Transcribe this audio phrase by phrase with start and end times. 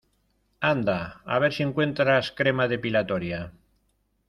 [0.69, 3.39] anda, a ver si encuentras crema depilatoria.